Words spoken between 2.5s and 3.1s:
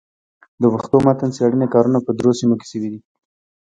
کي سوي دي.